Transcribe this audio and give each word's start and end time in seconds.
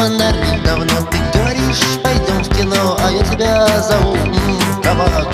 фонари, 0.00 0.60
давно 0.64 1.06
ты 1.10 1.18
говоришь 1.38 1.98
Пойдем 2.02 2.42
в 2.42 2.48
кино, 2.56 2.96
а 2.98 3.10
я 3.10 3.22
тебя 3.22 3.82
зову 3.82 4.16
Кабак, 4.82 5.28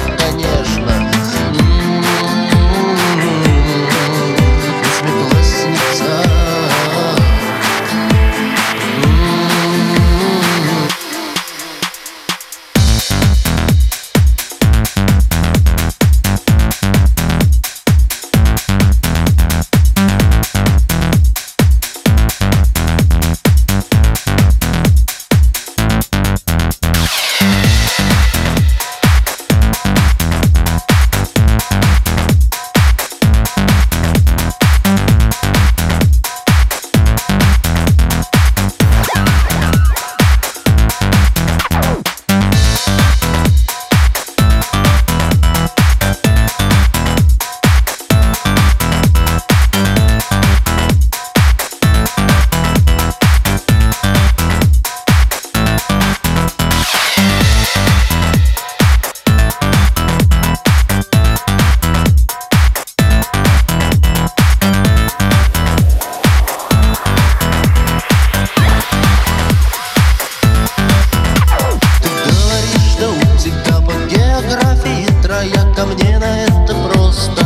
трояка 75.76 75.86
Мне 75.86 76.18
на 76.18 76.44
это 76.44 76.74
просто 76.74 77.42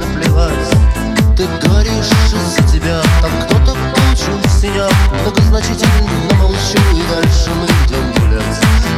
наплевать. 0.00 0.52
Ты 1.36 1.46
говоришь, 1.62 2.10
из-за 2.32 2.62
тебя 2.72 3.00
там 3.20 3.30
кто-то 3.42 3.76
получил 3.94 4.40
синяк 4.60 4.92
Многозначительно 5.22 6.34
молчу 6.40 6.78
и 6.94 7.02
дальше 7.12 7.50
мы 7.50 7.66
идем 7.86 8.12
гулять 8.18 8.97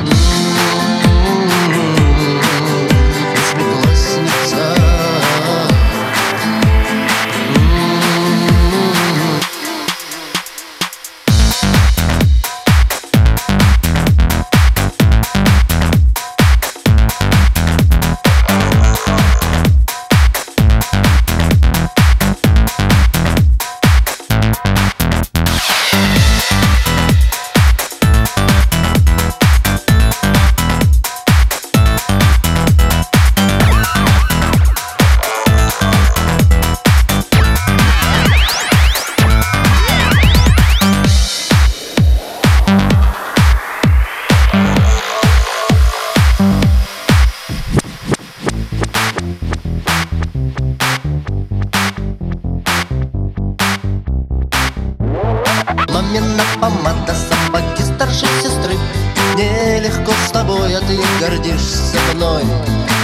тобой, 60.71 60.77
а 60.77 60.81
ты 60.81 61.25
гордишься 61.25 61.99
мной. 62.15 62.45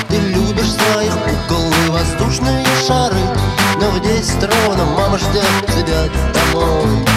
Ты 0.08 0.16
любишь 0.16 0.72
своих 0.72 1.12
кукол 1.12 1.72
и 1.86 1.90
воздушные 1.90 2.64
шары. 2.86 3.16
Но 3.80 3.90
в 3.90 4.00
десять 4.00 4.42
ровно 4.42 4.84
мама 4.84 5.18
ждет 5.18 5.44
тебя 5.66 6.08
домой 6.32 7.15